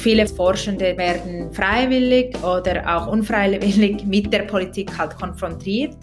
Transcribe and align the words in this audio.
viele 0.00 0.26
Forschende 0.26 0.96
werden 0.96 1.52
freiwillig 1.52 2.36
oder 2.42 2.96
auch 2.96 3.06
unfreiwillig 3.06 4.04
mit 4.06 4.32
der 4.32 4.40
Politik 4.40 4.96
halt 4.98 5.16
konfrontiert. 5.16 5.96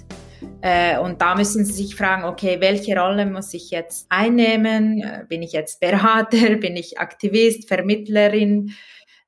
Äh, 0.62 1.00
und 1.00 1.22
da 1.22 1.36
müssen 1.36 1.66
Sie 1.66 1.74
sich 1.74 1.96
fragen, 1.96 2.24
okay, 2.24 2.58
welche 2.60 2.96
Rolle 2.96 3.26
muss 3.26 3.54
ich 3.54 3.72
jetzt 3.72 4.06
einnehmen? 4.10 5.02
Äh, 5.02 5.26
bin 5.28 5.42
ich 5.42 5.52
jetzt 5.52 5.80
Berater? 5.80 6.56
Bin 6.60 6.76
ich 6.76 7.00
Aktivist, 7.00 7.68
Vermittlerin? 7.68 8.74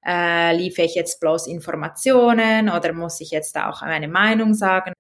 Äh, 0.06 0.56
liefere 0.56 0.86
ich 0.86 0.96
jetzt 0.96 1.20
bloß 1.20 1.48
Informationen 1.48 2.70
oder 2.70 2.94
muss 2.94 3.20
ich 3.22 3.32
jetzt 3.32 3.58
auch 3.58 3.82
meine 3.82 4.08
Meinung 4.08 4.54
sagen? 4.54 4.94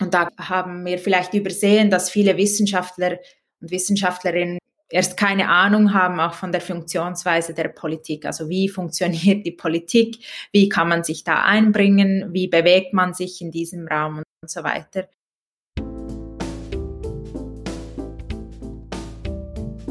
Und 0.00 0.14
da 0.14 0.28
haben 0.38 0.84
wir 0.84 0.98
vielleicht 0.98 1.34
übersehen, 1.34 1.90
dass 1.90 2.10
viele 2.10 2.36
Wissenschaftler 2.36 3.18
und 3.60 3.70
Wissenschaftlerinnen 3.70 4.58
erst 4.90 5.16
keine 5.16 5.48
Ahnung 5.48 5.92
haben, 5.94 6.20
auch 6.20 6.34
von 6.34 6.52
der 6.52 6.60
Funktionsweise 6.60 7.54
der 7.54 7.68
Politik. 7.68 8.24
Also 8.24 8.48
wie 8.48 8.68
funktioniert 8.68 9.44
die 9.44 9.52
Politik? 9.52 10.18
Wie 10.52 10.68
kann 10.68 10.88
man 10.88 11.04
sich 11.04 11.24
da 11.24 11.42
einbringen? 11.44 12.32
Wie 12.32 12.48
bewegt 12.48 12.94
man 12.94 13.14
sich 13.14 13.40
in 13.40 13.50
diesem 13.50 13.86
Raum 13.86 14.22
und 14.42 14.50
so 14.50 14.62
weiter? 14.64 15.08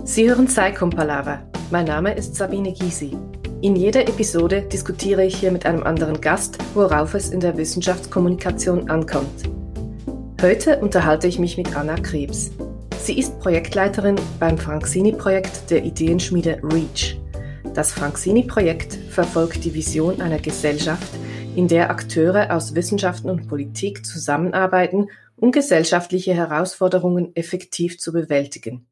Sie 0.03 0.29
hören 0.29 0.47
Saikom 0.47 0.89
Palava. 0.89 1.43
Mein 1.69 1.85
Name 1.85 2.13
ist 2.13 2.35
Sabine 2.35 2.73
Gysi. 2.73 3.15
In 3.61 3.75
jeder 3.75 4.07
Episode 4.07 4.61
diskutiere 4.61 5.25
ich 5.25 5.35
hier 5.35 5.51
mit 5.51 5.65
einem 5.65 5.83
anderen 5.83 6.21
Gast, 6.21 6.57
worauf 6.75 7.13
es 7.13 7.29
in 7.29 7.39
der 7.39 7.57
Wissenschaftskommunikation 7.57 8.89
ankommt. 8.89 9.49
Heute 10.41 10.79
unterhalte 10.79 11.27
ich 11.27 11.39
mich 11.39 11.57
mit 11.57 11.75
Anna 11.75 11.95
Krebs. 11.95 12.51
Sie 13.07 13.17
ist 13.17 13.39
Projektleiterin 13.39 14.19
beim 14.37 14.57
Franxini-Projekt 14.57 15.71
der 15.71 15.85
Ideenschmiede 15.85 16.59
REACH. 16.61 17.15
Das 17.73 17.93
Franxini-Projekt 17.93 18.95
verfolgt 18.95 19.63
die 19.63 19.73
Vision 19.73 20.19
einer 20.19 20.39
Gesellschaft, 20.39 21.07
in 21.55 21.69
der 21.69 21.89
Akteure 21.89 22.53
aus 22.53 22.75
Wissenschaften 22.75 23.29
und 23.29 23.47
Politik 23.47 24.05
zusammenarbeiten, 24.05 25.07
um 25.37 25.53
gesellschaftliche 25.53 26.33
Herausforderungen 26.33 27.33
effektiv 27.33 27.97
zu 27.97 28.11
bewältigen. 28.11 28.85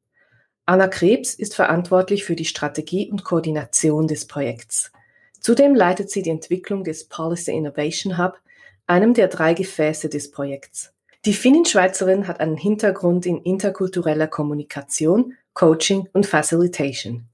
Anna 0.66 0.88
Krebs 0.88 1.34
ist 1.34 1.54
verantwortlich 1.54 2.24
für 2.24 2.38
die 2.38 2.46
Strategie 2.46 3.12
und 3.12 3.26
Koordination 3.26 4.08
des 4.08 4.28
Projekts. 4.28 4.94
Zudem 5.42 5.76
leitet 5.76 6.10
sie 6.10 6.22
die 6.22 6.30
Entwicklung 6.30 6.86
des 6.86 7.10
Policy 7.10 7.52
Innovation 7.52 8.18
Hub, 8.18 8.40
einem 8.88 9.14
der 9.14 9.28
drei 9.28 9.54
Gefäße 9.54 10.08
des 10.08 10.32
Projekts. 10.32 10.95
Die 11.26 11.34
Finnin-Schweizerin 11.34 12.28
hat 12.28 12.40
einen 12.40 12.56
Hintergrund 12.56 13.26
in 13.26 13.42
interkultureller 13.42 14.28
Kommunikation, 14.28 15.34
Coaching 15.54 16.08
und 16.14 16.28
Facilitation. 16.28 17.28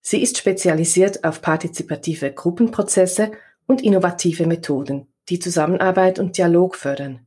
Sie 0.00 0.22
ist 0.22 0.38
spezialisiert 0.38 1.24
auf 1.24 1.42
partizipative 1.42 2.32
Gruppenprozesse 2.32 3.32
und 3.66 3.82
innovative 3.82 4.46
Methoden, 4.46 5.08
die 5.28 5.38
Zusammenarbeit 5.40 6.18
und 6.18 6.38
Dialog 6.38 6.74
fördern. 6.74 7.26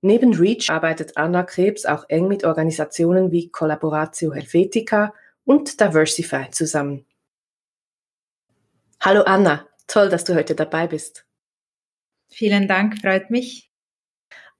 Neben 0.00 0.32
REACH 0.32 0.70
arbeitet 0.70 1.16
Anna 1.16 1.42
Krebs 1.42 1.86
auch 1.86 2.04
eng 2.08 2.28
mit 2.28 2.44
Organisationen 2.44 3.32
wie 3.32 3.50
Collaboratio 3.50 4.32
Helvetica 4.32 5.12
und 5.44 5.80
Diversify 5.80 6.50
zusammen. 6.52 7.04
Hallo 9.00 9.22
Anna, 9.22 9.66
toll, 9.88 10.08
dass 10.08 10.22
du 10.22 10.36
heute 10.36 10.54
dabei 10.54 10.86
bist. 10.86 11.24
Vielen 12.28 12.68
Dank, 12.68 13.00
freut 13.00 13.30
mich. 13.30 13.67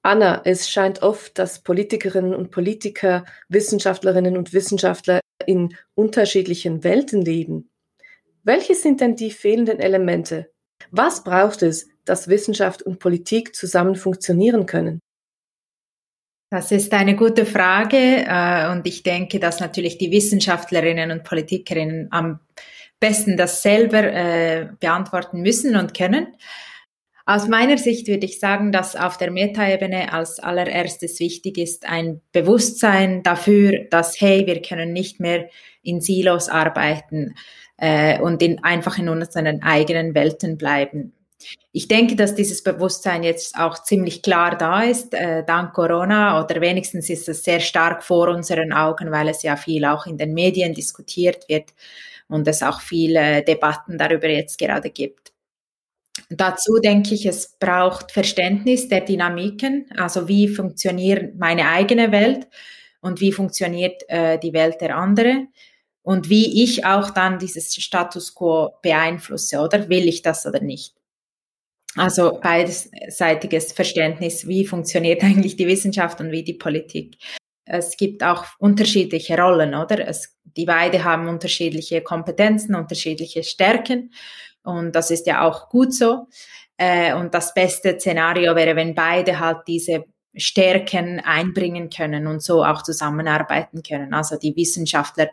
Anna, 0.02 0.42
es 0.44 0.70
scheint 0.70 1.02
oft, 1.02 1.38
dass 1.38 1.62
Politikerinnen 1.62 2.34
und 2.34 2.50
Politiker, 2.50 3.24
Wissenschaftlerinnen 3.48 4.36
und 4.36 4.52
Wissenschaftler 4.52 5.20
in 5.46 5.74
unterschiedlichen 5.94 6.84
Welten 6.84 7.22
leben. 7.22 7.70
Welche 8.44 8.74
sind 8.74 9.00
denn 9.00 9.16
die 9.16 9.30
fehlenden 9.30 9.80
Elemente? 9.80 10.50
Was 10.90 11.24
braucht 11.24 11.62
es, 11.62 11.88
dass 12.04 12.28
Wissenschaft 12.28 12.82
und 12.82 12.98
Politik 12.98 13.54
zusammen 13.54 13.96
funktionieren 13.96 14.66
können? 14.66 15.00
Das 16.50 16.72
ist 16.72 16.94
eine 16.94 17.14
gute 17.14 17.44
Frage 17.44 18.24
äh, 18.26 18.70
und 18.70 18.86
ich 18.86 19.02
denke, 19.02 19.38
dass 19.38 19.60
natürlich 19.60 19.98
die 19.98 20.10
Wissenschaftlerinnen 20.10 21.10
und 21.10 21.24
Politikerinnen 21.24 22.08
am 22.10 22.40
besten 23.00 23.36
das 23.36 23.60
selber 23.60 24.02
äh, 24.02 24.68
beantworten 24.80 25.42
müssen 25.42 25.76
und 25.76 25.92
können. 25.92 26.28
Aus 27.28 27.46
meiner 27.46 27.76
Sicht 27.76 28.08
würde 28.08 28.24
ich 28.24 28.40
sagen, 28.40 28.72
dass 28.72 28.96
auf 28.96 29.18
der 29.18 29.30
Metaebene 29.30 30.14
als 30.14 30.38
allererstes 30.38 31.20
wichtig 31.20 31.58
ist 31.58 31.86
ein 31.86 32.22
Bewusstsein 32.32 33.22
dafür, 33.22 33.84
dass, 33.90 34.18
hey, 34.18 34.46
wir 34.46 34.62
können 34.62 34.94
nicht 34.94 35.20
mehr 35.20 35.50
in 35.82 36.00
Silos 36.00 36.48
arbeiten 36.48 37.34
äh, 37.76 38.18
und 38.18 38.42
in, 38.42 38.64
einfach 38.64 38.96
in 38.96 39.10
unseren 39.10 39.62
eigenen 39.62 40.14
Welten 40.14 40.56
bleiben. 40.56 41.12
Ich 41.70 41.86
denke, 41.86 42.16
dass 42.16 42.34
dieses 42.34 42.62
Bewusstsein 42.62 43.22
jetzt 43.22 43.58
auch 43.58 43.82
ziemlich 43.82 44.22
klar 44.22 44.56
da 44.56 44.84
ist, 44.84 45.12
äh, 45.12 45.44
dank 45.44 45.74
Corona, 45.74 46.42
oder 46.42 46.62
wenigstens 46.62 47.10
ist 47.10 47.28
es 47.28 47.44
sehr 47.44 47.60
stark 47.60 48.02
vor 48.02 48.28
unseren 48.28 48.72
Augen, 48.72 49.10
weil 49.10 49.28
es 49.28 49.42
ja 49.42 49.56
viel 49.56 49.84
auch 49.84 50.06
in 50.06 50.16
den 50.16 50.32
Medien 50.32 50.72
diskutiert 50.72 51.46
wird 51.46 51.74
und 52.26 52.48
es 52.48 52.62
auch 52.62 52.80
viele 52.80 53.42
Debatten 53.42 53.98
darüber 53.98 54.30
jetzt 54.30 54.58
gerade 54.58 54.88
gibt. 54.88 55.34
Dazu 56.30 56.78
denke 56.78 57.14
ich, 57.14 57.24
es 57.24 57.56
braucht 57.58 58.12
Verständnis 58.12 58.88
der 58.88 59.00
Dynamiken, 59.00 59.86
also 59.96 60.28
wie 60.28 60.48
funktioniert 60.48 61.36
meine 61.36 61.68
eigene 61.68 62.12
Welt 62.12 62.48
und 63.00 63.20
wie 63.20 63.32
funktioniert 63.32 64.02
äh, 64.08 64.38
die 64.38 64.52
Welt 64.52 64.80
der 64.82 64.96
anderen 64.96 65.48
und 66.02 66.28
wie 66.28 66.62
ich 66.62 66.84
auch 66.84 67.10
dann 67.10 67.38
dieses 67.38 67.74
Status 67.74 68.34
quo 68.34 68.70
beeinflusse, 68.82 69.60
oder 69.60 69.88
will 69.88 70.06
ich 70.06 70.20
das 70.20 70.44
oder 70.44 70.60
nicht? 70.60 70.94
Also 71.96 72.38
beidseitiges 72.42 73.72
Verständnis, 73.72 74.46
wie 74.46 74.66
funktioniert 74.66 75.22
eigentlich 75.24 75.56
die 75.56 75.66
Wissenschaft 75.66 76.20
und 76.20 76.30
wie 76.30 76.44
die 76.44 76.54
Politik. 76.54 77.16
Es 77.64 77.96
gibt 77.96 78.22
auch 78.22 78.44
unterschiedliche 78.58 79.36
Rollen, 79.38 79.74
oder? 79.74 80.06
Es, 80.06 80.36
die 80.44 80.64
beide 80.64 81.04
haben 81.04 81.28
unterschiedliche 81.28 82.02
Kompetenzen, 82.02 82.74
unterschiedliche 82.74 83.42
Stärken 83.42 84.12
und 84.68 84.92
das 84.92 85.10
ist 85.10 85.26
ja 85.26 85.46
auch 85.46 85.68
gut 85.68 85.94
so. 85.94 86.26
Äh, 86.76 87.14
und 87.14 87.34
das 87.34 87.54
beste 87.54 87.98
Szenario 87.98 88.54
wäre, 88.54 88.76
wenn 88.76 88.94
beide 88.94 89.40
halt 89.40 89.58
diese 89.66 90.04
Stärken 90.36 91.20
einbringen 91.20 91.90
können 91.90 92.26
und 92.26 92.42
so 92.42 92.64
auch 92.64 92.82
zusammenarbeiten 92.82 93.82
können. 93.82 94.14
Also 94.14 94.36
die 94.36 94.54
Wissenschaftler 94.54 95.30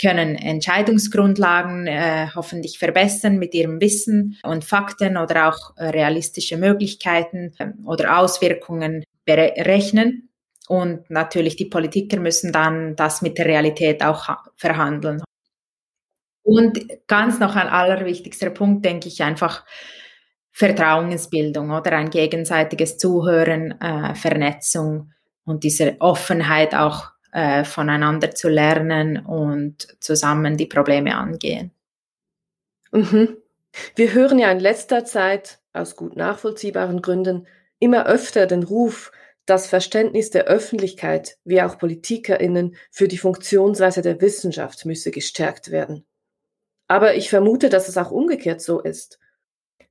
können 0.00 0.36
Entscheidungsgrundlagen 0.36 1.86
äh, 1.86 2.28
hoffentlich 2.34 2.78
verbessern 2.78 3.38
mit 3.38 3.54
ihrem 3.54 3.80
Wissen 3.80 4.36
und 4.42 4.64
Fakten 4.64 5.16
oder 5.16 5.48
auch 5.48 5.76
realistische 5.76 6.56
Möglichkeiten 6.56 7.52
äh, 7.58 7.68
oder 7.84 8.18
Auswirkungen 8.18 9.04
berechnen. 9.24 10.28
Und 10.68 11.10
natürlich 11.10 11.56
die 11.56 11.66
Politiker 11.66 12.18
müssen 12.18 12.52
dann 12.52 12.96
das 12.96 13.22
mit 13.22 13.38
der 13.38 13.46
Realität 13.46 14.02
auch 14.02 14.28
verhandeln. 14.56 15.22
Und 16.44 16.78
ganz 17.08 17.40
noch 17.40 17.56
ein 17.56 17.68
allerwichtigster 17.68 18.50
Punkt, 18.50 18.84
denke 18.84 19.08
ich, 19.08 19.22
einfach 19.22 19.64
Vertrauensbildung 20.52 21.70
oder 21.70 21.92
ein 21.92 22.10
gegenseitiges 22.10 22.96
Zuhören, 22.96 23.80
äh, 23.80 24.14
Vernetzung 24.14 25.12
und 25.44 25.64
diese 25.64 25.96
Offenheit 26.00 26.74
auch 26.74 27.10
äh, 27.32 27.64
voneinander 27.64 28.30
zu 28.30 28.48
lernen 28.48 29.18
und 29.24 29.96
zusammen 30.00 30.56
die 30.56 30.66
Probleme 30.66 31.16
angehen. 31.16 31.72
Mhm. 32.92 33.36
Wir 33.96 34.12
hören 34.12 34.38
ja 34.38 34.52
in 34.52 34.60
letzter 34.60 35.04
Zeit 35.04 35.58
aus 35.72 35.96
gut 35.96 36.14
nachvollziehbaren 36.14 37.02
Gründen 37.02 37.48
immer 37.80 38.06
öfter 38.06 38.46
den 38.46 38.62
Ruf, 38.62 39.10
das 39.46 39.66
Verständnis 39.66 40.30
der 40.30 40.44
Öffentlichkeit 40.44 41.36
wie 41.44 41.60
auch 41.60 41.78
Politikerinnen 41.78 42.76
für 42.92 43.08
die 43.08 43.18
Funktionsweise 43.18 44.02
der 44.02 44.20
Wissenschaft 44.20 44.86
müsse 44.86 45.10
gestärkt 45.10 45.72
werden. 45.72 46.06
Aber 46.88 47.14
ich 47.14 47.30
vermute, 47.30 47.68
dass 47.68 47.88
es 47.88 47.96
auch 47.96 48.10
umgekehrt 48.10 48.60
so 48.60 48.80
ist. 48.80 49.18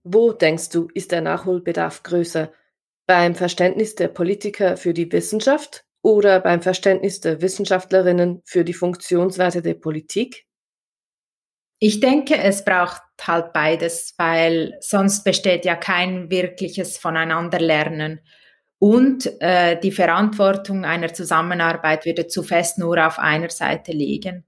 Wo, 0.03 0.33
denkst 0.33 0.69
du, 0.69 0.88
ist 0.94 1.12
der 1.12 1.21
Nachholbedarf 1.21 2.03
größer? 2.03 2.51
Beim 3.06 3.35
Verständnis 3.35 3.95
der 3.95 4.09
Politiker 4.09 4.77
für 4.77 4.94
die 4.94 5.12
Wissenschaft 5.12 5.85
oder 6.01 6.39
beim 6.39 6.62
Verständnis 6.62 7.21
der 7.21 7.41
Wissenschaftlerinnen 7.41 8.41
für 8.45 8.63
die 8.63 8.73
Funktionsweise 8.73 9.62
der 9.62 9.73
Politik? 9.75 10.45
Ich 11.79 12.00
denke, 12.00 12.38
es 12.38 12.63
braucht 12.63 13.01
halt 13.21 13.51
beides, 13.51 14.13
weil 14.18 14.77
sonst 14.79 15.23
besteht 15.23 15.65
ja 15.65 15.75
kein 15.75 16.29
wirkliches 16.29 16.97
Voneinanderlernen. 16.97 18.21
Und 18.79 19.29
äh, 19.41 19.79
die 19.79 19.91
Verantwortung 19.91 20.85
einer 20.85 21.13
Zusammenarbeit 21.13 22.06
würde 22.06 22.27
zu 22.27 22.44
fest 22.44 22.77
nur 22.77 23.06
auf 23.06 23.19
einer 23.19 23.50
Seite 23.50 23.91
liegen. 23.94 24.45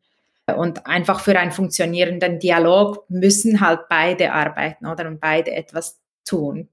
Und 0.54 0.86
einfach 0.86 1.22
für 1.22 1.38
einen 1.40 1.52
funktionierenden 1.52 2.40
Dialog 2.40 3.10
müssen 3.10 3.62
halt 3.62 3.82
beide 3.90 4.32
arbeiten 4.32 4.86
oder 4.86 5.08
und 5.08 5.20
beide 5.20 5.52
etwas 5.52 6.00
tun. 6.24 6.70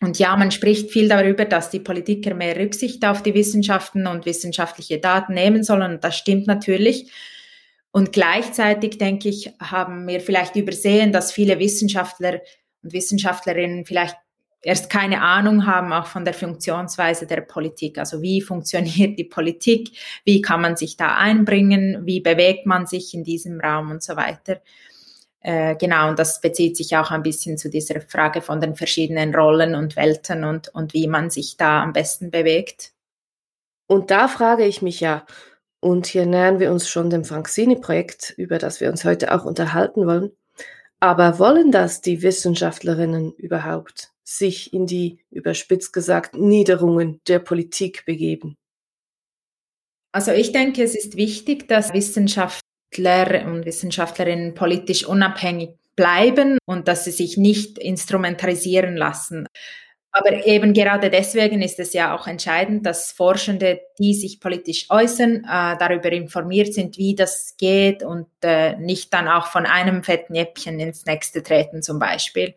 Und 0.00 0.18
ja, 0.18 0.36
man 0.36 0.50
spricht 0.50 0.90
viel 0.90 1.08
darüber, 1.08 1.44
dass 1.44 1.70
die 1.70 1.78
Politiker 1.78 2.34
mehr 2.34 2.56
Rücksicht 2.56 3.04
auf 3.04 3.22
die 3.22 3.34
Wissenschaften 3.34 4.06
und 4.06 4.26
wissenschaftliche 4.26 4.98
Daten 4.98 5.34
nehmen 5.34 5.62
sollen. 5.62 5.92
Und 5.92 6.04
das 6.04 6.16
stimmt 6.16 6.46
natürlich. 6.46 7.12
Und 7.92 8.12
gleichzeitig, 8.12 8.98
denke 8.98 9.28
ich, 9.28 9.52
haben 9.60 10.08
wir 10.08 10.20
vielleicht 10.20 10.56
übersehen, 10.56 11.12
dass 11.12 11.30
viele 11.30 11.58
Wissenschaftler 11.58 12.40
und 12.82 12.92
Wissenschaftlerinnen 12.92 13.84
vielleicht 13.84 14.16
erst 14.62 14.88
keine 14.90 15.20
Ahnung 15.22 15.66
haben 15.66 15.92
auch 15.92 16.06
von 16.06 16.24
der 16.24 16.34
Funktionsweise 16.34 17.26
der 17.26 17.40
Politik. 17.42 17.98
Also 17.98 18.22
wie 18.22 18.40
funktioniert 18.40 19.18
die 19.18 19.24
Politik? 19.24 19.90
Wie 20.24 20.40
kann 20.40 20.60
man 20.60 20.76
sich 20.76 20.96
da 20.96 21.16
einbringen? 21.16 22.06
Wie 22.06 22.20
bewegt 22.20 22.66
man 22.66 22.86
sich 22.86 23.12
in 23.14 23.24
diesem 23.24 23.60
Raum 23.60 23.90
und 23.90 24.02
so 24.02 24.16
weiter? 24.16 24.60
Äh, 25.40 25.74
genau, 25.76 26.08
und 26.08 26.18
das 26.18 26.40
bezieht 26.40 26.76
sich 26.76 26.96
auch 26.96 27.10
ein 27.10 27.24
bisschen 27.24 27.58
zu 27.58 27.68
dieser 27.68 28.00
Frage 28.00 28.42
von 28.42 28.60
den 28.60 28.76
verschiedenen 28.76 29.34
Rollen 29.34 29.74
und 29.74 29.96
Welten 29.96 30.44
und, 30.44 30.68
und 30.68 30.94
wie 30.94 31.08
man 31.08 31.30
sich 31.30 31.56
da 31.56 31.82
am 31.82 31.92
besten 31.92 32.30
bewegt. 32.30 32.92
Und 33.88 34.12
da 34.12 34.28
frage 34.28 34.64
ich 34.64 34.82
mich 34.82 35.00
ja, 35.00 35.26
und 35.80 36.06
hier 36.06 36.26
nähern 36.26 36.60
wir 36.60 36.70
uns 36.70 36.88
schon 36.88 37.10
dem 37.10 37.24
Franksini-Projekt, 37.24 38.34
über 38.36 38.58
das 38.58 38.80
wir 38.80 38.88
uns 38.88 39.04
heute 39.04 39.34
auch 39.34 39.44
unterhalten 39.44 40.06
wollen. 40.06 40.30
Aber 41.00 41.40
wollen 41.40 41.72
das 41.72 42.00
die 42.00 42.22
Wissenschaftlerinnen 42.22 43.32
überhaupt? 43.32 44.11
Sich 44.24 44.72
in 44.72 44.86
die, 44.86 45.18
überspitzt 45.30 45.92
gesagt, 45.92 46.36
Niederungen 46.36 47.20
der 47.26 47.38
Politik 47.38 48.04
begeben? 48.04 48.56
Also 50.12 50.32
ich 50.32 50.52
denke, 50.52 50.82
es 50.82 50.94
ist 50.94 51.16
wichtig, 51.16 51.68
dass 51.68 51.92
Wissenschaftler 51.92 53.46
und 53.46 53.64
Wissenschaftlerinnen 53.64 54.54
politisch 54.54 55.06
unabhängig 55.06 55.70
bleiben 55.96 56.58
und 56.66 56.88
dass 56.88 57.04
sie 57.04 57.10
sich 57.10 57.36
nicht 57.36 57.78
instrumentalisieren 57.78 58.96
lassen. 58.96 59.46
Aber 60.14 60.46
eben 60.46 60.74
gerade 60.74 61.08
deswegen 61.08 61.62
ist 61.62 61.78
es 61.78 61.94
ja 61.94 62.14
auch 62.14 62.26
entscheidend, 62.26 62.84
dass 62.84 63.12
Forschende, 63.12 63.80
die 63.98 64.12
sich 64.12 64.40
politisch 64.40 64.90
äußern, 64.90 65.44
äh, 65.44 65.76
darüber 65.78 66.12
informiert 66.12 66.74
sind, 66.74 66.98
wie 66.98 67.14
das 67.14 67.54
geht 67.56 68.02
und 68.02 68.26
äh, 68.42 68.76
nicht 68.76 69.14
dann 69.14 69.26
auch 69.26 69.46
von 69.46 69.64
einem 69.64 70.04
Fettnäpfchen 70.04 70.78
ins 70.80 71.06
nächste 71.06 71.42
treten 71.42 71.82
zum 71.82 71.98
Beispiel. 71.98 72.54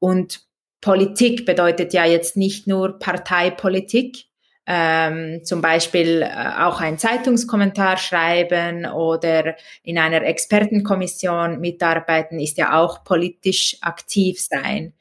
Und 0.00 0.40
Politik 0.80 1.44
bedeutet 1.44 1.92
ja 1.92 2.04
jetzt 2.04 2.36
nicht 2.36 2.66
nur 2.66 2.98
Parteipolitik, 2.98 4.24
ähm, 4.66 5.44
zum 5.44 5.60
Beispiel 5.60 6.22
äh, 6.22 6.30
auch 6.58 6.80
ein 6.80 6.98
Zeitungskommentar 6.98 7.96
schreiben 7.96 8.86
oder 8.86 9.56
in 9.82 9.98
einer 9.98 10.22
Expertenkommission 10.22 11.60
mitarbeiten, 11.60 12.38
ist 12.38 12.56
ja 12.56 12.78
auch 12.80 13.02
politisch 13.04 13.76
aktiv 13.80 14.40
sein. 14.40 14.94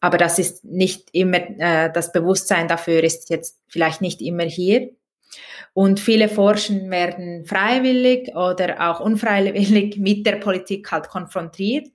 Aber 0.00 0.18
das 0.18 0.38
ist 0.38 0.64
nicht 0.64 1.08
immer, 1.12 1.38
äh, 1.58 1.90
das 1.92 2.12
Bewusstsein 2.12 2.68
dafür 2.68 3.02
ist 3.02 3.28
jetzt 3.30 3.58
vielleicht 3.66 4.00
nicht 4.00 4.22
immer 4.22 4.44
hier. 4.44 4.90
Und 5.74 6.00
viele 6.00 6.28
Forschen 6.28 6.90
werden 6.90 7.44
freiwillig 7.44 8.34
oder 8.36 8.90
auch 8.90 9.00
unfreiwillig 9.00 9.96
mit 9.98 10.26
der 10.26 10.36
Politik 10.36 10.90
halt 10.92 11.08
konfrontiert. 11.08 11.88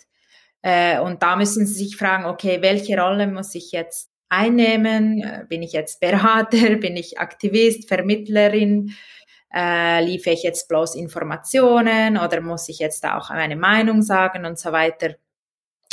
Äh, 0.64 1.00
und 1.00 1.22
da 1.22 1.36
müssen 1.36 1.68
Sie 1.68 1.74
sich 1.74 1.98
fragen, 1.98 2.26
okay, 2.26 2.62
welche 2.62 3.00
Rolle 3.00 3.28
muss 3.28 3.54
ich 3.54 3.72
jetzt 3.72 4.10
einnehmen? 4.30 5.22
Äh, 5.22 5.46
bin 5.48 5.62
ich 5.62 5.74
jetzt 5.74 6.00
Berater? 6.00 6.76
Bin 6.78 6.98
ich 6.98 7.20
Aktivist, 7.20 7.88
Vermittlerin? 7.88 8.94
Äh, 9.54 10.04
liefere 10.04 10.34
ich 10.34 10.42
jetzt 10.42 10.68
bloß 10.68 10.96
Informationen 10.96 12.18
oder 12.18 12.42
muss 12.42 12.70
ich 12.70 12.80
jetzt 12.80 13.06
auch 13.06 13.30
meine 13.30 13.56
Meinung 13.56 14.02
sagen 14.02 14.46
und 14.46 14.58
so 14.58 14.72
weiter? 14.72 15.16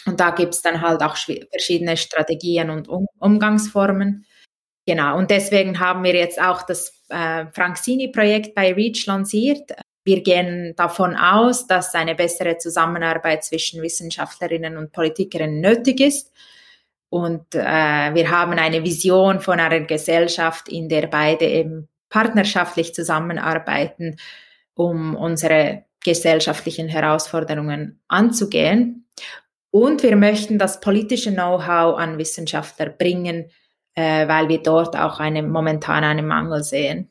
Und 0.06 0.18
da 0.18 0.30
gibt 0.30 0.54
es 0.54 0.62
dann 0.62 0.80
halt 0.80 1.02
auch 1.02 1.16
verschiedene 1.16 1.96
Strategien 1.98 2.70
und 2.70 2.88
um 2.88 3.06
Umgangsformen. 3.18 4.24
Genau, 4.86 5.18
und 5.18 5.30
deswegen 5.30 5.78
haben 5.78 6.04
wir 6.04 6.14
jetzt 6.14 6.40
auch 6.40 6.62
das 6.62 7.04
äh, 7.10 7.46
Franksini-Projekt 7.52 8.54
bei 8.54 8.72
REACH 8.72 9.04
lanciert. 9.06 9.72
Wir 10.04 10.22
gehen 10.22 10.74
davon 10.76 11.16
aus, 11.16 11.66
dass 11.66 11.94
eine 11.94 12.14
bessere 12.14 12.58
Zusammenarbeit 12.58 13.44
zwischen 13.44 13.82
Wissenschaftlerinnen 13.82 14.76
und 14.76 14.92
Politikerinnen 14.92 15.60
nötig 15.60 16.00
ist. 16.00 16.32
Und 17.10 17.54
äh, 17.54 17.58
wir 18.14 18.30
haben 18.30 18.52
eine 18.52 18.84
Vision 18.84 19.40
von 19.40 19.60
einer 19.60 19.80
Gesellschaft, 19.80 20.68
in 20.68 20.88
der 20.88 21.08
beide 21.08 21.44
eben 21.44 21.88
partnerschaftlich 22.08 22.94
zusammenarbeiten, 22.94 24.16
um 24.74 25.16
unsere 25.16 25.84
gesellschaftlichen 26.02 26.88
Herausforderungen 26.88 28.00
anzugehen. 28.08 29.06
Und 29.70 30.02
wir 30.02 30.16
möchten 30.16 30.58
das 30.58 30.80
politische 30.80 31.32
Know-how 31.32 31.98
an 31.98 32.18
Wissenschaftler 32.18 32.90
bringen, 32.90 33.50
äh, 33.94 34.26
weil 34.26 34.48
wir 34.48 34.62
dort 34.62 34.96
auch 34.96 35.20
eine, 35.20 35.42
momentan 35.42 36.04
einen 36.04 36.26
Mangel 36.26 36.64
sehen. 36.64 37.10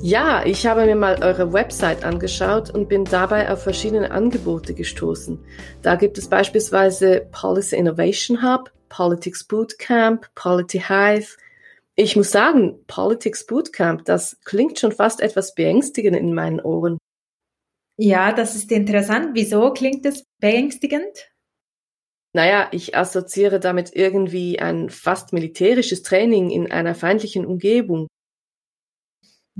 Ja, 0.00 0.46
ich 0.46 0.64
habe 0.64 0.86
mir 0.86 0.94
mal 0.94 1.22
eure 1.24 1.52
Website 1.52 2.04
angeschaut 2.04 2.70
und 2.70 2.88
bin 2.88 3.04
dabei 3.04 3.50
auf 3.50 3.64
verschiedene 3.64 4.12
Angebote 4.12 4.72
gestoßen. 4.72 5.44
Da 5.82 5.96
gibt 5.96 6.18
es 6.18 6.28
beispielsweise 6.28 7.26
Policy 7.32 7.74
Innovation 7.74 8.40
Hub, 8.40 8.70
Politics 8.88 9.42
Bootcamp, 9.42 10.32
Polity 10.36 10.84
Hive. 10.86 11.36
Ich 11.96 12.14
muss 12.14 12.30
sagen, 12.30 12.78
Politics 12.86 13.44
Bootcamp, 13.44 14.04
das 14.04 14.38
klingt 14.44 14.78
schon 14.78 14.92
fast 14.92 15.20
etwas 15.20 15.56
beängstigend 15.56 16.16
in 16.16 16.32
meinen 16.32 16.60
Ohren. 16.60 16.98
Ja, 17.98 18.32
das 18.32 18.54
ist 18.54 18.70
interessant. 18.70 19.30
Wieso 19.34 19.72
klingt 19.72 20.06
es 20.06 20.22
beängstigend? 20.40 21.32
Naja, 22.32 22.68
ich 22.70 22.96
assoziiere 22.96 23.58
damit 23.58 23.96
irgendwie 23.96 24.60
ein 24.60 24.90
fast 24.90 25.32
militärisches 25.32 26.04
Training 26.04 26.50
in 26.50 26.70
einer 26.70 26.94
feindlichen 26.94 27.44
Umgebung. 27.44 28.06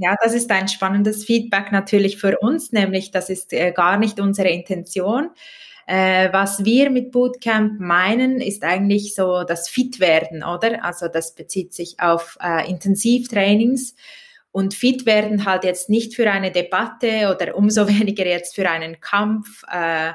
Ja, 0.00 0.14
das 0.22 0.32
ist 0.32 0.50
ein 0.52 0.68
spannendes 0.68 1.24
Feedback 1.24 1.72
natürlich 1.72 2.18
für 2.18 2.38
uns, 2.38 2.70
nämlich 2.70 3.10
das 3.10 3.30
ist 3.30 3.52
äh, 3.52 3.72
gar 3.72 3.98
nicht 3.98 4.20
unsere 4.20 4.48
Intention. 4.48 5.30
Äh, 5.88 6.32
was 6.32 6.64
wir 6.64 6.90
mit 6.90 7.10
Bootcamp 7.10 7.80
meinen, 7.80 8.40
ist 8.40 8.62
eigentlich 8.62 9.14
so 9.16 9.42
das 9.42 9.68
Fit-Werden, 9.68 10.44
oder? 10.44 10.84
Also 10.84 11.08
das 11.08 11.34
bezieht 11.34 11.74
sich 11.74 11.98
auf 11.98 12.38
äh, 12.40 12.70
Intensivtrainings 12.70 13.96
und 14.52 14.74
fit 14.74 15.04
werden 15.04 15.44
halt 15.44 15.64
jetzt 15.64 15.90
nicht 15.90 16.14
für 16.14 16.30
eine 16.30 16.52
Debatte 16.52 17.34
oder 17.34 17.56
umso 17.56 17.88
weniger 17.88 18.24
jetzt 18.26 18.54
für 18.54 18.70
einen 18.70 19.00
Kampf. 19.00 19.64
Äh, 19.68 20.12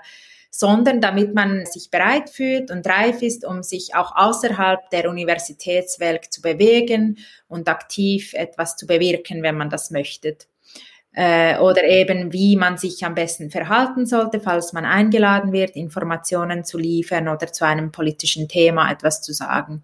sondern 0.55 1.01
damit 1.01 1.33
man 1.33 1.65
sich 1.65 1.89
bereit 1.89 2.29
fühlt 2.29 2.69
und 2.69 2.85
reif 2.85 3.23
ist, 3.23 3.43
um 3.43 3.63
sich 3.63 3.95
auch 3.95 4.15
außerhalb 4.15 4.87
der 4.91 5.09
Universitätswelt 5.09 6.31
zu 6.31 6.43
bewegen 6.43 7.17
und 7.47 7.67
aktiv 7.67 8.33
etwas 8.35 8.77
zu 8.77 8.85
bewirken, 8.85 9.41
wenn 9.41 9.57
man 9.57 9.71
das 9.71 9.89
möchte. 9.89 10.37
Äh, 11.11 11.57
oder 11.57 11.83
eben, 11.83 12.33
wie 12.33 12.55
man 12.55 12.77
sich 12.77 13.03
am 13.03 13.15
besten 13.15 13.49
verhalten 13.49 14.05
sollte, 14.05 14.39
falls 14.39 14.73
man 14.73 14.85
eingeladen 14.85 15.53
wird, 15.53 15.75
Informationen 15.75 16.63
zu 16.63 16.77
liefern 16.77 17.29
oder 17.29 17.51
zu 17.51 17.65
einem 17.65 17.91
politischen 17.91 18.47
Thema 18.47 18.91
etwas 18.91 19.23
zu 19.23 19.33
sagen. 19.33 19.81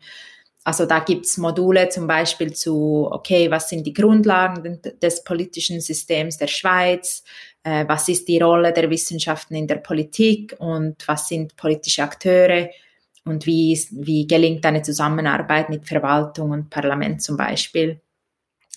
Also 0.63 0.85
da 0.85 0.99
gibt's 0.99 1.37
Module 1.37 1.89
zum 1.89 2.05
Beispiel 2.05 2.53
zu, 2.53 3.07
okay, 3.11 3.49
was 3.49 3.69
sind 3.69 3.85
die 3.85 3.93
Grundlagen 3.93 4.81
des 5.01 5.23
politischen 5.23 5.79
Systems 5.79 6.37
der 6.37 6.47
Schweiz, 6.47 7.23
äh, 7.63 7.85
was 7.87 8.09
ist 8.09 8.27
die 8.27 8.39
Rolle 8.39 8.73
der 8.73 8.89
Wissenschaften 8.89 9.55
in 9.55 9.67
der 9.67 9.77
Politik 9.77 10.55
und 10.59 10.95
was 11.07 11.29
sind 11.29 11.55
politische 11.55 12.03
Akteure 12.03 12.69
und 13.25 13.45
wie, 13.45 13.79
wie 13.91 14.27
gelingt 14.27 14.65
eine 14.65 14.81
Zusammenarbeit 14.81 15.69
mit 15.69 15.87
Verwaltung 15.87 16.51
und 16.51 16.69
Parlament 16.69 17.21
zum 17.21 17.37
Beispiel. 17.37 18.01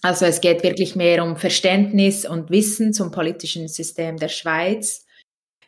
Also 0.02 0.24
es 0.24 0.40
geht 0.40 0.62
wirklich 0.62 0.96
mehr 0.96 1.24
um 1.24 1.36
Verständnis 1.36 2.26
und 2.26 2.50
Wissen 2.50 2.92
zum 2.92 3.10
politischen 3.10 3.68
System 3.68 4.16
der 4.16 4.28
Schweiz. 4.28 5.06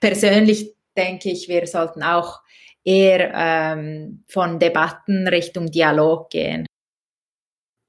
Persönlich 0.00 0.74
denke 0.96 1.30
ich, 1.30 1.48
wir 1.48 1.66
sollten 1.66 2.02
auch 2.02 2.40
eher 2.84 3.32
ähm, 3.34 4.24
von 4.28 4.58
Debatten 4.58 5.26
Richtung 5.26 5.70
Dialog 5.70 6.30
gehen. 6.30 6.66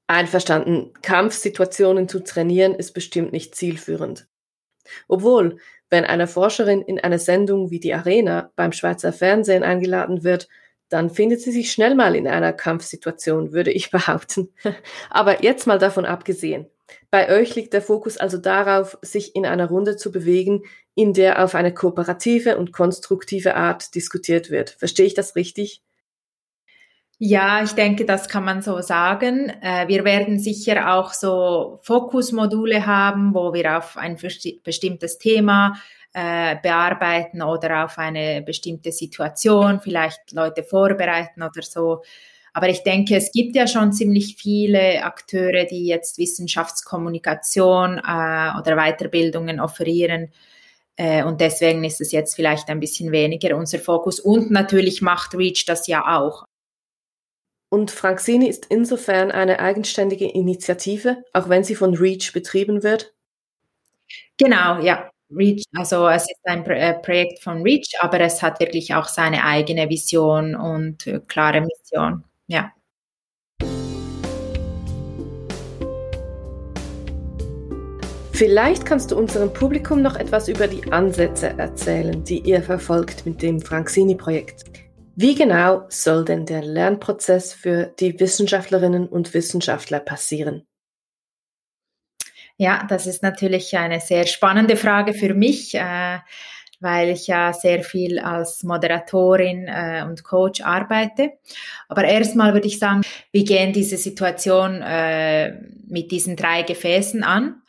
Einverstanden. 0.08 0.92
Kampfsituationen 1.02 2.08
zu 2.08 2.20
trainieren 2.20 2.74
ist 2.74 2.92
bestimmt 2.92 3.32
nicht 3.32 3.54
zielführend. 3.54 4.28
Obwohl, 5.08 5.58
wenn 5.90 6.04
eine 6.04 6.26
Forscherin 6.26 6.82
in 6.82 7.00
eine 7.00 7.18
Sendung 7.18 7.70
wie 7.70 7.80
die 7.80 7.94
Arena 7.94 8.52
beim 8.56 8.72
Schweizer 8.72 9.12
Fernsehen 9.12 9.62
eingeladen 9.62 10.24
wird, 10.24 10.48
dann 10.88 11.10
findet 11.10 11.40
sie 11.40 11.50
sich 11.50 11.72
schnell 11.72 11.96
mal 11.96 12.14
in 12.14 12.28
einer 12.28 12.52
Kampfsituation, 12.52 13.52
würde 13.52 13.72
ich 13.72 13.90
behaupten. 13.90 14.52
Aber 15.10 15.42
jetzt 15.42 15.66
mal 15.66 15.78
davon 15.78 16.04
abgesehen. 16.04 16.70
Bei 17.10 17.28
euch 17.36 17.56
liegt 17.56 17.72
der 17.72 17.82
Fokus 17.82 18.16
also 18.16 18.38
darauf, 18.38 18.96
sich 19.02 19.34
in 19.34 19.44
einer 19.44 19.68
Runde 19.68 19.96
zu 19.96 20.12
bewegen, 20.12 20.62
in 20.96 21.12
der 21.12 21.44
auf 21.44 21.54
eine 21.54 21.72
kooperative 21.72 22.56
und 22.56 22.72
konstruktive 22.72 23.54
Art 23.54 23.94
diskutiert 23.94 24.50
wird. 24.50 24.70
Verstehe 24.70 25.06
ich 25.06 25.14
das 25.14 25.36
richtig? 25.36 25.82
Ja, 27.18 27.62
ich 27.62 27.72
denke, 27.72 28.06
das 28.06 28.28
kann 28.28 28.44
man 28.44 28.62
so 28.62 28.80
sagen. 28.80 29.50
Äh, 29.62 29.88
wir 29.88 30.04
werden 30.04 30.38
sicher 30.38 30.94
auch 30.94 31.12
so 31.12 31.80
Fokusmodule 31.82 32.86
haben, 32.86 33.34
wo 33.34 33.52
wir 33.52 33.76
auf 33.76 33.96
ein 33.96 34.16
bestimmtes 34.64 35.18
Thema 35.18 35.80
äh, 36.14 36.56
bearbeiten 36.62 37.42
oder 37.42 37.84
auf 37.84 37.98
eine 37.98 38.42
bestimmte 38.42 38.90
Situation, 38.90 39.80
vielleicht 39.80 40.32
Leute 40.32 40.62
vorbereiten 40.62 41.42
oder 41.42 41.62
so. 41.62 42.02
Aber 42.54 42.70
ich 42.70 42.82
denke, 42.84 43.16
es 43.16 43.32
gibt 43.32 43.54
ja 43.54 43.66
schon 43.66 43.92
ziemlich 43.92 44.36
viele 44.36 45.04
Akteure, 45.04 45.66
die 45.66 45.86
jetzt 45.86 46.16
Wissenschaftskommunikation 46.16 47.98
äh, 47.98 48.58
oder 48.58 48.76
Weiterbildungen 48.76 49.60
offerieren. 49.60 50.32
Äh, 50.96 51.24
und 51.24 51.40
deswegen 51.40 51.84
ist 51.84 52.00
es 52.00 52.12
jetzt 52.12 52.34
vielleicht 52.34 52.68
ein 52.68 52.80
bisschen 52.80 53.12
weniger 53.12 53.56
unser 53.56 53.78
Fokus. 53.78 54.18
Und 54.20 54.50
natürlich 54.50 55.02
macht 55.02 55.34
REACH 55.34 55.64
das 55.66 55.86
ja 55.86 56.18
auch. 56.18 56.44
Und 57.68 57.90
Franxini 57.90 58.48
ist 58.48 58.66
insofern 58.66 59.30
eine 59.30 59.58
eigenständige 59.58 60.26
Initiative, 60.30 61.24
auch 61.32 61.48
wenn 61.48 61.64
sie 61.64 61.74
von 61.74 61.94
REACH 61.94 62.32
betrieben 62.32 62.82
wird? 62.82 63.12
Genau, 64.38 64.80
ja. 64.80 65.10
REACH, 65.30 65.64
also 65.74 66.08
es 66.08 66.22
ist 66.22 66.40
ein 66.44 66.64
äh, 66.66 66.94
Projekt 67.00 67.42
von 67.42 67.62
REACH, 67.62 67.96
aber 68.00 68.20
es 68.20 68.42
hat 68.42 68.60
wirklich 68.60 68.94
auch 68.94 69.08
seine 69.08 69.44
eigene 69.44 69.88
Vision 69.90 70.54
und 70.54 71.06
äh, 71.08 71.20
klare 71.26 71.60
Mission. 71.60 72.22
Ja. 72.46 72.72
Vielleicht 78.36 78.84
kannst 78.84 79.12
du 79.12 79.16
unserem 79.16 79.50
Publikum 79.50 80.02
noch 80.02 80.14
etwas 80.14 80.48
über 80.48 80.68
die 80.68 80.92
Ansätze 80.92 81.58
erzählen, 81.58 82.22
die 82.22 82.40
ihr 82.40 82.62
verfolgt 82.62 83.24
mit 83.24 83.40
dem 83.40 83.62
Franxini-Projekt. 83.62 84.64
Wie 85.14 85.34
genau 85.34 85.86
soll 85.88 86.26
denn 86.26 86.44
der 86.44 86.60
Lernprozess 86.60 87.54
für 87.54 87.94
die 87.98 88.20
Wissenschaftlerinnen 88.20 89.08
und 89.08 89.32
Wissenschaftler 89.32 90.00
passieren? 90.00 90.66
Ja, 92.58 92.84
das 92.86 93.06
ist 93.06 93.22
natürlich 93.22 93.74
eine 93.74 94.00
sehr 94.00 94.26
spannende 94.26 94.76
Frage 94.76 95.14
für 95.14 95.32
mich, 95.32 95.74
äh, 95.74 96.18
weil 96.78 97.08
ich 97.08 97.28
ja 97.28 97.54
sehr 97.54 97.82
viel 97.84 98.18
als 98.18 98.62
Moderatorin 98.62 99.66
äh, 99.66 100.04
und 100.06 100.24
Coach 100.24 100.60
arbeite. 100.60 101.32
Aber 101.88 102.04
erstmal 102.04 102.52
würde 102.52 102.66
ich 102.66 102.78
sagen, 102.78 103.00
wir 103.32 103.44
gehen 103.44 103.72
diese 103.72 103.96
Situation 103.96 104.82
äh, 104.82 105.52
mit 105.88 106.10
diesen 106.10 106.36
drei 106.36 106.60
Gefäßen 106.64 107.24
an. 107.24 107.62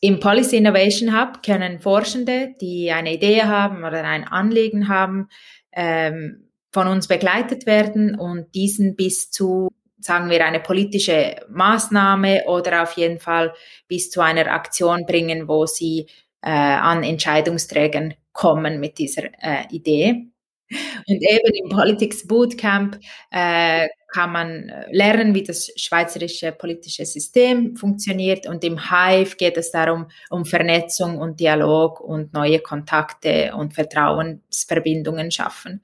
Im 0.00 0.20
Policy 0.20 0.56
Innovation 0.56 1.18
Hub 1.18 1.42
können 1.42 1.80
Forschende, 1.80 2.54
die 2.60 2.90
eine 2.90 3.14
Idee 3.14 3.42
haben 3.42 3.78
oder 3.84 4.04
ein 4.04 4.24
Anliegen 4.24 4.88
haben, 4.88 5.28
ähm, 5.72 6.48
von 6.72 6.86
uns 6.86 7.08
begleitet 7.08 7.66
werden 7.66 8.14
und 8.14 8.54
diesen 8.54 8.94
bis 8.94 9.30
zu, 9.30 9.68
sagen 9.98 10.30
wir, 10.30 10.44
eine 10.44 10.60
politische 10.60 11.36
Maßnahme 11.48 12.44
oder 12.46 12.82
auf 12.82 12.92
jeden 12.92 13.18
Fall 13.18 13.54
bis 13.88 14.10
zu 14.10 14.20
einer 14.20 14.46
Aktion 14.52 15.06
bringen, 15.06 15.48
wo 15.48 15.66
sie 15.66 16.06
äh, 16.42 16.50
an 16.50 17.02
Entscheidungsträgern 17.02 18.14
kommen 18.32 18.80
mit 18.80 18.98
dieser 18.98 19.24
äh, 19.42 19.64
Idee. 19.70 20.28
Und 20.70 21.22
eben 21.22 21.54
im 21.54 21.68
Politics 21.70 22.26
Bootcamp 22.26 22.98
äh, 23.30 23.88
kann 24.08 24.32
man 24.32 24.72
lernen, 24.90 25.34
wie 25.34 25.42
das 25.42 25.70
schweizerische 25.76 26.52
politische 26.52 27.04
System 27.04 27.76
funktioniert. 27.76 28.46
Und 28.46 28.64
im 28.64 28.78
Hive 28.90 29.36
geht 29.36 29.56
es 29.58 29.70
darum, 29.70 30.08
um 30.30 30.46
Vernetzung 30.46 31.18
und 31.18 31.40
Dialog 31.40 32.00
und 32.00 32.32
neue 32.32 32.60
Kontakte 32.60 33.54
und 33.54 33.74
Vertrauensverbindungen 33.74 35.30
schaffen. 35.30 35.82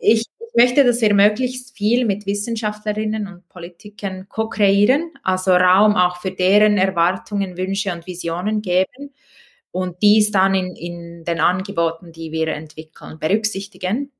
Ich 0.00 0.24
möchte, 0.56 0.82
dass 0.82 1.00
wir 1.02 1.12
möglichst 1.12 1.76
viel 1.76 2.06
mit 2.06 2.24
Wissenschaftlerinnen 2.24 3.28
und 3.28 3.48
Politikern 3.48 4.28
ko-kreieren, 4.28 5.12
also 5.22 5.52
Raum 5.52 5.94
auch 5.94 6.16
für 6.20 6.30
deren 6.30 6.78
Erwartungen, 6.78 7.56
Wünsche 7.58 7.92
und 7.92 8.06
Visionen 8.06 8.62
geben 8.62 9.14
und 9.72 10.02
dies 10.02 10.30
dann 10.30 10.54
in, 10.54 10.74
in 10.74 11.24
den 11.24 11.40
Angeboten, 11.40 12.12
die 12.12 12.32
wir 12.32 12.48
entwickeln, 12.48 13.18
berücksichtigen 13.18 14.10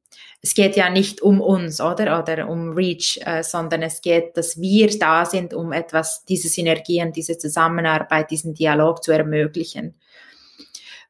es 0.41 0.55
geht 0.55 0.77
ja 0.77 0.89
nicht 0.89 1.21
um 1.21 1.41
uns, 1.41 1.81
oder? 1.81 2.21
Oder 2.21 2.49
um 2.49 2.73
Reach, 2.73 3.21
äh, 3.25 3.43
sondern 3.43 3.83
es 3.83 4.01
geht, 4.01 4.37
dass 4.37 4.61
wir 4.61 4.89
da 4.99 5.25
sind, 5.25 5.53
um 5.53 5.73
etwas, 5.73 6.25
diese 6.25 6.49
Synergien, 6.49 7.13
diese 7.13 7.39
Zusammenarbeit, 7.39 8.31
diesen 8.31 8.55
Dialog 8.55 9.03
zu 9.03 9.13
ermöglichen. 9.13 9.95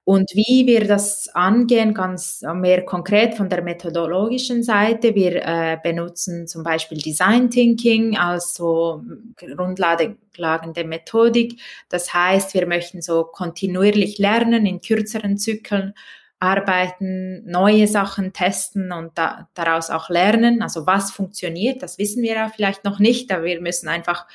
Und 0.08 0.30
wie 0.32 0.66
wir 0.66 0.86
das 0.86 1.28
angehen, 1.34 1.92
ganz 1.92 2.42
mehr 2.54 2.82
konkret 2.86 3.34
von 3.34 3.50
der 3.50 3.60
methodologischen 3.60 4.62
Seite. 4.62 5.14
Wir 5.14 5.42
äh, 5.44 5.76
benutzen 5.82 6.46
zum 6.46 6.62
Beispiel 6.62 6.96
Design 6.96 7.50
Thinking 7.50 8.16
als 8.16 8.54
so 8.54 9.02
grundlegende 9.36 10.84
Methodik. 10.84 11.60
Das 11.90 12.14
heißt, 12.14 12.54
wir 12.54 12.66
möchten 12.66 13.02
so 13.02 13.24
kontinuierlich 13.24 14.16
lernen 14.16 14.64
in 14.64 14.80
kürzeren 14.80 15.36
Zyklen 15.36 15.92
arbeiten, 16.40 17.44
neue 17.50 17.88
Sachen 17.88 18.32
testen 18.32 18.92
und 18.92 19.18
da, 19.18 19.48
daraus 19.54 19.90
auch 19.90 20.08
lernen. 20.08 20.62
Also 20.62 20.86
was 20.86 21.10
funktioniert, 21.10 21.82
das 21.82 21.98
wissen 21.98 22.22
wir 22.22 22.34
ja 22.34 22.48
vielleicht 22.48 22.84
noch 22.84 22.98
nicht, 22.98 23.32
aber 23.32 23.44
wir 23.44 23.60
müssen 23.60 23.88
einfach 23.88 24.26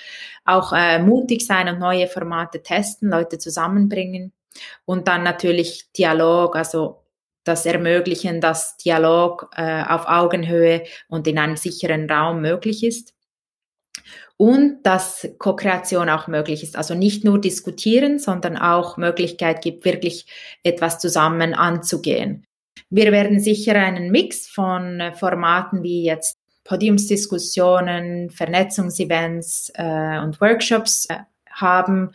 auch 0.43 0.73
äh, 0.73 0.99
mutig 0.99 1.45
sein 1.45 1.69
und 1.69 1.79
neue 1.79 2.07
Formate 2.07 2.61
testen, 2.61 3.09
Leute 3.09 3.37
zusammenbringen 3.37 4.33
und 4.85 5.07
dann 5.07 5.23
natürlich 5.23 5.91
Dialog, 5.93 6.55
also 6.55 7.03
das 7.45 7.65
Ermöglichen, 7.65 8.41
dass 8.41 8.77
Dialog 8.77 9.49
äh, 9.55 9.83
auf 9.83 10.07
Augenhöhe 10.07 10.83
und 11.07 11.27
in 11.27 11.37
einem 11.37 11.57
sicheren 11.57 12.09
Raum 12.09 12.41
möglich 12.41 12.83
ist 12.83 13.13
und 14.37 14.83
dass 14.83 15.27
Co-Kreation 15.37 16.09
auch 16.09 16.27
möglich 16.27 16.63
ist. 16.63 16.75
Also 16.75 16.95
nicht 16.95 17.23
nur 17.23 17.39
diskutieren, 17.39 18.19
sondern 18.19 18.57
auch 18.57 18.97
Möglichkeit 18.97 19.61
gibt, 19.61 19.85
wirklich 19.85 20.25
etwas 20.63 20.99
zusammen 20.99 21.53
anzugehen. 21.53 22.45
Wir 22.89 23.11
werden 23.11 23.39
sicher 23.39 23.75
einen 23.75 24.11
Mix 24.11 24.47
von 24.47 25.01
Formaten 25.15 25.83
wie 25.83 26.03
jetzt 26.03 26.37
Podiumsdiskussionen, 26.63 28.29
Vernetzungsevents 28.29 29.71
äh, 29.75 30.19
und 30.19 30.39
Workshops 30.39 31.07
äh, 31.09 31.17
haben, 31.51 32.11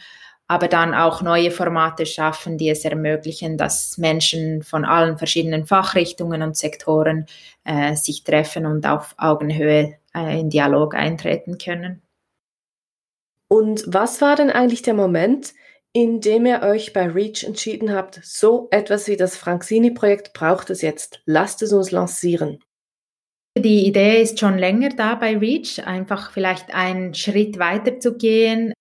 aber 0.46 0.68
dann 0.68 0.94
auch 0.94 1.20
neue 1.20 1.50
Formate 1.50 2.06
schaffen, 2.06 2.56
die 2.56 2.70
es 2.70 2.84
ermöglichen, 2.84 3.58
dass 3.58 3.98
Menschen 3.98 4.62
von 4.62 4.84
allen 4.86 5.18
verschiedenen 5.18 5.66
Fachrichtungen 5.66 6.42
und 6.42 6.56
Sektoren 6.56 7.26
äh, 7.64 7.94
sich 7.94 8.24
treffen 8.24 8.64
und 8.64 8.86
auf 8.86 9.14
Augenhöhe 9.18 9.98
äh, 10.14 10.40
in 10.40 10.48
Dialog 10.48 10.94
eintreten 10.94 11.58
können. 11.58 12.02
Und 13.48 13.84
was 13.86 14.20
war 14.20 14.36
denn 14.36 14.50
eigentlich 14.50 14.82
der 14.82 14.94
Moment, 14.94 15.54
in 15.92 16.20
dem 16.20 16.46
ihr 16.46 16.62
euch 16.62 16.92
bei 16.92 17.06
REACH 17.08 17.44
entschieden 17.44 17.92
habt, 17.92 18.20
so 18.22 18.68
etwas 18.70 19.08
wie 19.08 19.16
das 19.16 19.36
Franxini-Projekt 19.36 20.32
braucht 20.34 20.70
es 20.70 20.82
jetzt, 20.82 21.22
lasst 21.24 21.62
es 21.62 21.72
uns 21.72 21.90
lancieren? 21.90 22.58
Die 23.56 23.86
Idee 23.86 24.22
ist 24.22 24.38
schon 24.38 24.58
länger 24.58 24.90
da 24.90 25.14
bei 25.14 25.36
REACH, 25.36 25.80
einfach 25.86 26.30
vielleicht 26.30 26.74
einen 26.74 27.14
Schritt 27.14 27.58
weiter 27.58 27.98
zu 27.98 28.16
gehen. 28.16 28.72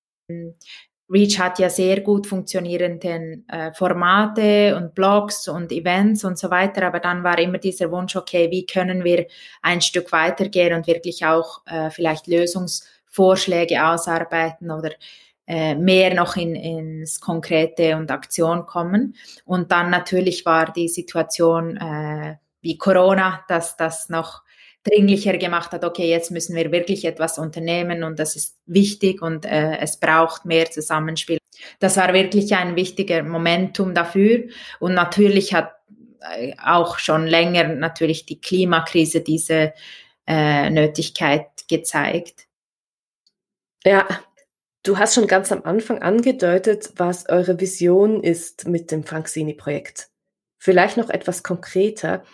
REACH 1.09 1.39
hat 1.39 1.59
ja 1.59 1.69
sehr 1.69 2.01
gut 2.01 2.27
funktionierende 2.27 3.43
äh, 3.47 3.71
Formate 3.74 4.75
und 4.75 4.93
Blogs 4.93 5.47
und 5.47 5.71
Events 5.71 6.25
und 6.25 6.38
so 6.38 6.51
weiter, 6.51 6.86
aber 6.86 7.00
dann 7.00 7.24
war 7.24 7.39
immer 7.39 7.57
dieser 7.59 7.91
Wunsch, 7.91 8.17
okay, 8.17 8.51
wie 8.51 8.65
können 8.65 9.05
wir 9.05 9.25
ein 9.62 9.79
Stück 9.79 10.12
weitergehen 10.12 10.74
und 10.74 10.86
wirklich 10.86 11.25
auch 11.25 11.62
äh, 11.65 11.89
vielleicht 11.89 12.27
Lösungs 12.27 12.86
Vorschläge 13.17 13.83
ausarbeiten 13.83 14.69
oder 14.69 14.91
äh, 15.47 15.74
mehr 15.74 16.13
noch 16.13 16.36
in, 16.36 16.53
ins 16.55 17.19
Konkrete 17.19 17.97
und 17.97 18.12
Aktion 18.12 18.67
kommen. 18.67 19.15
Und 19.43 19.71
dann 19.71 19.89
natürlich 19.89 20.45
war 20.45 20.71
die 20.71 20.88
Situation 20.88 21.77
äh, 21.77 22.36
wie 22.62 22.77
Corona, 22.77 23.43
dass 23.47 23.75
das 23.75 24.09
noch 24.09 24.43
dringlicher 24.83 25.38
gemacht 25.38 25.71
hat, 25.71 25.83
okay, 25.83 26.09
jetzt 26.09 26.31
müssen 26.31 26.55
wir 26.55 26.71
wirklich 26.71 27.05
etwas 27.05 27.39
unternehmen 27.39 28.03
und 28.03 28.19
das 28.19 28.36
ist 28.36 28.57
wichtig 28.65 29.21
und 29.21 29.45
äh, 29.45 29.77
es 29.79 30.00
braucht 30.00 30.45
mehr 30.45 30.69
Zusammenspiel. 30.69 31.39
Das 31.79 31.97
war 31.97 32.13
wirklich 32.13 32.55
ein 32.55 32.75
wichtiger 32.75 33.24
Momentum 33.24 33.93
dafür 33.93 34.43
und 34.79 34.93
natürlich 34.93 35.53
hat 35.53 35.71
äh, 36.38 36.53
auch 36.63 37.00
schon 37.00 37.25
länger 37.25 37.67
natürlich 37.67 38.25
die 38.25 38.39
Klimakrise 38.39 39.21
diese 39.21 39.74
äh, 40.27 40.69
Nötigkeit 40.69 41.47
gezeigt. 41.67 42.47
Ja, 43.88 44.06
du 44.84 44.98
hast 44.98 45.15
schon 45.15 45.27
ganz 45.27 45.50
am 45.53 45.63
Anfang 45.63 46.01
angedeutet, 46.01 46.91
was 46.98 47.29
eure 47.29 47.62
Vision 47.62 48.22
ist 48.22 48.67
mit 48.67 48.91
dem 48.91 49.06
Franxini-Projekt. 49.06 50.10
Vielleicht 50.60 50.98
noch 50.98 51.10
etwas 51.10 51.41
konkreter. 51.41 52.25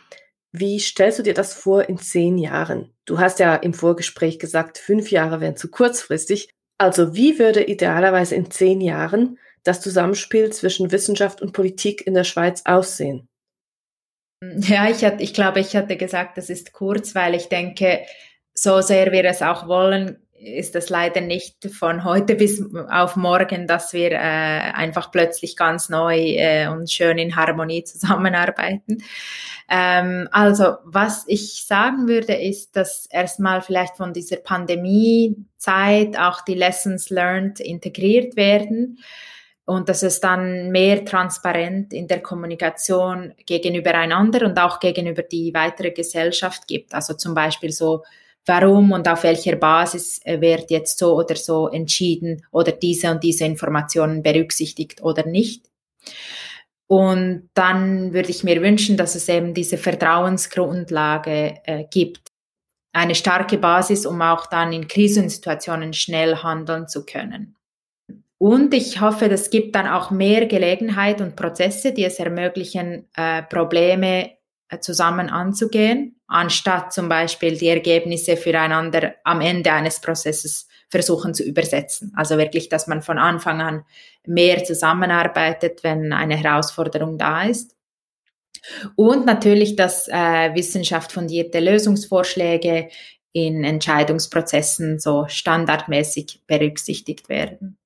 Wie 0.51 0.79
stellst 0.79 1.19
du 1.19 1.23
dir 1.23 1.35
das 1.35 1.53
vor 1.53 1.87
in 1.87 1.99
zehn 1.99 2.39
Jahren? 2.39 2.91
Du 3.05 3.19
hast 3.19 3.37
ja 3.37 3.55
im 3.55 3.75
Vorgespräch 3.75 4.39
gesagt, 4.39 4.79
fünf 4.79 5.11
Jahre 5.11 5.41
wären 5.41 5.55
zu 5.55 5.69
kurzfristig. 5.69 6.49
Also 6.79 7.13
wie 7.13 7.37
würde 7.37 7.63
idealerweise 7.63 8.33
in 8.33 8.49
zehn 8.49 8.81
Jahren 8.81 9.37
das 9.61 9.79
Zusammenspiel 9.79 10.51
zwischen 10.51 10.91
Wissenschaft 10.91 11.39
und 11.39 11.53
Politik 11.53 12.07
in 12.07 12.15
der 12.15 12.23
Schweiz 12.23 12.63
aussehen? 12.65 13.27
Ja, 14.41 14.89
ich, 14.89 15.05
hatte, 15.05 15.21
ich 15.21 15.35
glaube, 15.35 15.59
ich 15.59 15.75
hatte 15.75 15.97
gesagt, 15.97 16.39
das 16.39 16.49
ist 16.49 16.73
kurz, 16.73 17.13
weil 17.13 17.35
ich 17.35 17.47
denke, 17.47 18.07
so 18.55 18.81
sehr 18.81 19.11
wir 19.11 19.23
es 19.25 19.43
auch 19.43 19.67
wollen, 19.67 20.22
ist 20.43 20.75
das 20.75 20.89
leider 20.89 21.21
nicht 21.21 21.65
von 21.71 22.03
heute 22.03 22.35
bis 22.35 22.63
auf 22.89 23.15
morgen, 23.15 23.67
dass 23.67 23.93
wir 23.93 24.11
äh, 24.11 24.17
einfach 24.17 25.11
plötzlich 25.11 25.55
ganz 25.55 25.89
neu 25.89 26.17
äh, 26.17 26.67
und 26.67 26.91
schön 26.91 27.17
in 27.17 27.35
Harmonie 27.35 27.83
zusammenarbeiten. 27.83 29.03
Ähm, 29.69 30.27
also 30.31 30.75
was 30.83 31.23
ich 31.27 31.65
sagen 31.65 32.07
würde, 32.07 32.33
ist, 32.33 32.75
dass 32.75 33.07
erstmal 33.09 33.61
vielleicht 33.61 33.97
von 33.97 34.13
dieser 34.13 34.37
Pandemiezeit 34.37 36.17
auch 36.17 36.41
die 36.41 36.55
Lessons 36.55 37.09
learned 37.09 37.59
integriert 37.59 38.35
werden 38.35 38.99
und 39.65 39.87
dass 39.87 40.03
es 40.03 40.19
dann 40.19 40.71
mehr 40.71 41.05
transparent 41.05 41.93
in 41.93 42.07
der 42.07 42.21
Kommunikation 42.21 43.33
gegenüber 43.45 43.95
einander 43.95 44.45
und 44.45 44.59
auch 44.59 44.79
gegenüber 44.79 45.23
die 45.23 45.53
weitere 45.53 45.91
Gesellschaft 45.91 46.67
gibt. 46.67 46.93
Also 46.93 47.13
zum 47.13 47.33
Beispiel 47.33 47.71
so, 47.71 48.03
warum 48.45 48.91
und 48.91 49.07
auf 49.07 49.23
welcher 49.23 49.55
Basis 49.55 50.19
äh, 50.25 50.41
wird 50.41 50.69
jetzt 50.71 50.97
so 50.97 51.15
oder 51.15 51.35
so 51.35 51.67
entschieden 51.69 52.45
oder 52.51 52.71
diese 52.71 53.11
und 53.11 53.23
diese 53.23 53.45
Informationen 53.45 54.21
berücksichtigt 54.23 55.01
oder 55.01 55.25
nicht. 55.25 55.69
Und 56.87 57.49
dann 57.53 58.13
würde 58.13 58.29
ich 58.29 58.43
mir 58.43 58.61
wünschen, 58.61 58.97
dass 58.97 59.15
es 59.15 59.29
eben 59.29 59.53
diese 59.53 59.77
Vertrauensgrundlage 59.77 61.61
äh, 61.63 61.85
gibt. 61.89 62.27
Eine 62.91 63.15
starke 63.15 63.57
Basis, 63.57 64.05
um 64.05 64.21
auch 64.21 64.45
dann 64.45 64.73
in 64.73 64.87
Krisensituationen 64.87 65.93
schnell 65.93 66.35
handeln 66.37 66.87
zu 66.87 67.05
können. 67.05 67.55
Und 68.37 68.73
ich 68.73 68.99
hoffe, 68.99 69.25
es 69.27 69.49
gibt 69.49 69.73
dann 69.73 69.87
auch 69.87 70.11
mehr 70.11 70.45
Gelegenheit 70.47 71.21
und 71.21 71.37
Prozesse, 71.37 71.93
die 71.93 72.03
es 72.03 72.19
ermöglichen, 72.19 73.07
äh, 73.15 73.41
Probleme 73.43 74.31
zusammen 74.81 75.29
anzugehen, 75.29 76.19
anstatt 76.27 76.93
zum 76.93 77.09
Beispiel 77.09 77.57
die 77.57 77.67
Ergebnisse 77.67 78.37
füreinander 78.37 79.15
am 79.23 79.41
Ende 79.41 79.71
eines 79.71 79.99
Prozesses 80.01 80.67
versuchen 80.89 81.33
zu 81.33 81.43
übersetzen. 81.43 82.13
Also 82.15 82.37
wirklich, 82.37 82.69
dass 82.69 82.87
man 82.87 83.01
von 83.01 83.17
Anfang 83.17 83.61
an 83.61 83.83
mehr 84.25 84.63
zusammenarbeitet, 84.63 85.83
wenn 85.83 86.13
eine 86.13 86.35
Herausforderung 86.35 87.17
da 87.17 87.43
ist. 87.43 87.75
Und 88.95 89.25
natürlich, 89.25 89.75
dass 89.75 90.07
äh, 90.07 90.53
Wissenschaft 90.55 91.11
fundierte 91.11 91.59
Lösungsvorschläge 91.59 92.89
in 93.33 93.63
Entscheidungsprozessen 93.63 94.99
so 94.99 95.25
standardmäßig 95.27 96.43
berücksichtigt 96.47 97.27
werden. 97.29 97.77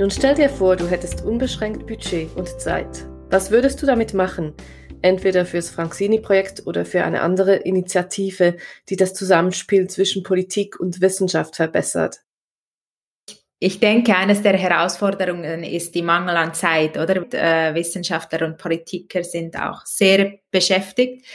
Nun 0.00 0.10
stell 0.10 0.34
dir 0.34 0.48
vor, 0.48 0.76
du 0.76 0.88
hättest 0.88 1.26
unbeschränkt 1.26 1.86
Budget 1.86 2.34
und 2.34 2.48
Zeit. 2.58 3.04
Was 3.28 3.50
würdest 3.50 3.82
du 3.82 3.86
damit 3.86 4.14
machen? 4.14 4.54
Entweder 5.02 5.44
fürs 5.44 5.68
Franzini-Projekt 5.68 6.66
oder 6.66 6.86
für 6.86 7.04
eine 7.04 7.20
andere 7.20 7.56
Initiative, 7.56 8.56
die 8.88 8.96
das 8.96 9.12
Zusammenspiel 9.12 9.88
zwischen 9.90 10.22
Politik 10.22 10.80
und 10.80 11.02
Wissenschaft 11.02 11.54
verbessert. 11.54 12.20
Ich 13.58 13.78
denke, 13.78 14.16
eines 14.16 14.40
der 14.40 14.56
Herausforderungen 14.56 15.64
ist 15.64 15.94
die 15.94 16.00
Mangel 16.00 16.34
an 16.34 16.54
Zeit, 16.54 16.96
oder? 16.96 17.16
Äh, 17.34 17.74
Wissenschaftler 17.74 18.46
und 18.46 18.56
Politiker 18.56 19.22
sind 19.22 19.54
auch 19.60 19.84
sehr 19.84 20.38
beschäftigt. 20.50 21.26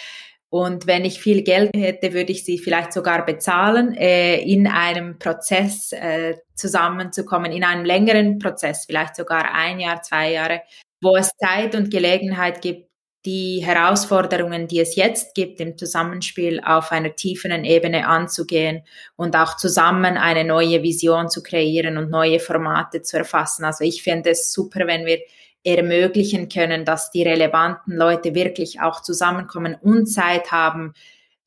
Und 0.49 0.87
wenn 0.87 1.05
ich 1.05 1.19
viel 1.19 1.43
Geld 1.43 1.71
hätte, 1.75 2.13
würde 2.13 2.31
ich 2.31 2.45
sie 2.45 2.57
vielleicht 2.57 2.93
sogar 2.93 3.25
bezahlen, 3.25 3.93
äh, 3.95 4.41
in 4.41 4.67
einem 4.67 5.19
Prozess 5.19 5.91
äh, 5.91 6.35
zusammenzukommen, 6.55 7.51
in 7.51 7.63
einem 7.63 7.83
längeren 7.83 8.39
Prozess, 8.39 8.85
vielleicht 8.85 9.15
sogar 9.15 9.53
ein 9.53 9.79
Jahr, 9.79 10.01
zwei 10.01 10.31
Jahre, 10.31 10.61
wo 11.01 11.15
es 11.17 11.31
Zeit 11.37 11.75
und 11.75 11.91
Gelegenheit 11.91 12.61
gibt, 12.61 12.89
die 13.25 13.65
Herausforderungen, 13.65 14.67
die 14.67 14.79
es 14.79 14.95
jetzt 14.95 15.33
gibt, 15.33 15.59
im 15.59 15.77
Zusammenspiel 15.77 16.61
auf 16.63 16.91
einer 16.91 17.15
tieferen 17.15 17.65
Ebene 17.65 18.07
anzugehen 18.07 18.83
und 19.15 19.35
auch 19.35 19.57
zusammen 19.57 20.17
eine 20.17 20.43
neue 20.43 20.83
Vision 20.83 21.29
zu 21.29 21.41
kreieren 21.41 21.97
und 21.97 22.11
neue 22.11 22.39
Formate 22.39 23.01
zu 23.01 23.17
erfassen. 23.17 23.65
Also 23.65 23.83
ich 23.83 24.03
finde 24.03 24.29
es 24.29 24.53
super, 24.53 24.85
wenn 24.85 25.05
wir 25.05 25.19
ermöglichen 25.65 26.47
können, 26.47 26.85
dass 26.85 27.11
die 27.11 27.23
relevanten 27.23 27.95
Leute 27.95 28.35
wirklich 28.35 28.81
auch 28.81 29.01
zusammenkommen 29.01 29.75
und 29.81 30.05
Zeit 30.07 30.51
haben, 30.51 30.93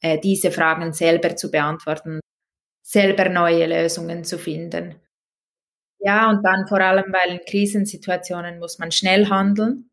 äh, 0.00 0.18
diese 0.18 0.50
Fragen 0.50 0.92
selber 0.92 1.36
zu 1.36 1.50
beantworten, 1.50 2.20
selber 2.82 3.28
neue 3.28 3.66
Lösungen 3.66 4.24
zu 4.24 4.38
finden. 4.38 4.96
Ja, 6.00 6.30
und 6.30 6.42
dann 6.44 6.66
vor 6.68 6.80
allem, 6.80 7.12
weil 7.12 7.34
in 7.38 7.44
Krisensituationen 7.44 8.58
muss 8.58 8.78
man 8.78 8.92
schnell 8.92 9.28
handeln. 9.28 9.90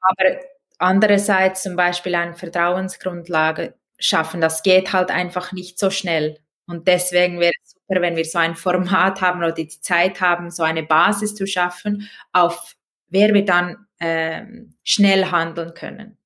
Aber 0.00 0.38
andererseits 0.78 1.62
zum 1.62 1.76
Beispiel 1.76 2.14
eine 2.14 2.34
Vertrauensgrundlage 2.34 3.74
schaffen, 3.98 4.40
das 4.40 4.62
geht 4.62 4.92
halt 4.92 5.10
einfach 5.10 5.52
nicht 5.52 5.78
so 5.78 5.90
schnell. 5.90 6.38
Und 6.66 6.88
deswegen 6.88 7.40
wäre 7.40 7.52
es 7.62 7.72
super, 7.72 8.00
wenn 8.02 8.16
wir 8.16 8.24
so 8.24 8.38
ein 8.38 8.54
Format 8.56 9.20
haben 9.20 9.40
oder 9.40 9.52
die 9.52 9.68
Zeit 9.68 10.20
haben, 10.20 10.50
so 10.50 10.62
eine 10.62 10.82
Basis 10.82 11.34
zu 11.34 11.46
schaffen, 11.46 12.08
auf 12.32 12.74
wer 13.14 13.32
wir 13.32 13.44
dann 13.44 13.86
ähm, 14.00 14.74
schnell 14.82 15.26
handeln 15.26 15.72
können. 15.74 16.18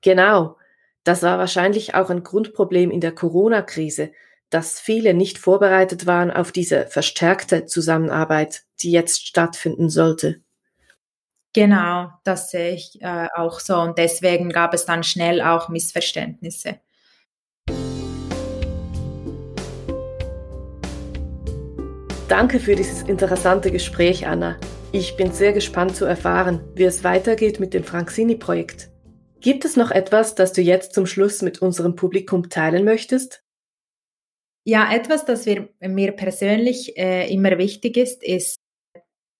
Genau. 0.00 0.56
Das 1.04 1.22
war 1.22 1.38
wahrscheinlich 1.38 1.94
auch 1.94 2.08
ein 2.08 2.22
Grundproblem 2.24 2.90
in 2.90 3.00
der 3.00 3.12
Corona-Krise, 3.12 4.10
dass 4.48 4.80
viele 4.80 5.12
nicht 5.12 5.38
vorbereitet 5.38 6.06
waren 6.06 6.30
auf 6.30 6.50
diese 6.50 6.86
verstärkte 6.86 7.66
Zusammenarbeit, 7.66 8.62
die 8.80 8.90
jetzt 8.90 9.26
stattfinden 9.26 9.90
sollte. 9.90 10.40
Genau, 11.52 12.08
das 12.24 12.50
sehe 12.50 12.74
ich 12.74 13.02
äh, 13.02 13.28
auch 13.34 13.60
so. 13.60 13.76
Und 13.76 13.98
deswegen 13.98 14.48
gab 14.48 14.72
es 14.72 14.86
dann 14.86 15.02
schnell 15.02 15.42
auch 15.42 15.68
Missverständnisse. 15.68 16.80
Danke 22.28 22.60
für 22.60 22.76
dieses 22.76 23.02
interessante 23.02 23.70
Gespräch, 23.70 24.26
Anna. 24.26 24.58
Ich 24.90 25.18
bin 25.18 25.32
sehr 25.32 25.52
gespannt 25.52 25.96
zu 25.96 26.06
erfahren, 26.06 26.60
wie 26.74 26.84
es 26.84 27.04
weitergeht 27.04 27.60
mit 27.60 27.74
dem 27.74 27.84
Franxini-Projekt. 27.84 28.90
Gibt 29.40 29.66
es 29.66 29.76
noch 29.76 29.90
etwas, 29.90 30.34
das 30.34 30.54
du 30.54 30.62
jetzt 30.62 30.94
zum 30.94 31.04
Schluss 31.04 31.42
mit 31.42 31.60
unserem 31.60 31.94
Publikum 31.94 32.48
teilen 32.48 32.86
möchtest? 32.86 33.44
Ja, 34.64 34.90
etwas, 34.90 35.26
das 35.26 35.44
wir, 35.44 35.68
mir 35.80 36.12
persönlich 36.12 36.96
äh, 36.96 37.30
immer 37.30 37.58
wichtig 37.58 37.98
ist, 37.98 38.22
ist 38.22 38.56